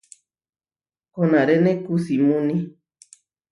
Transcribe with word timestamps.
Konaréne 1.13 1.71
kusímuni. 1.85 2.57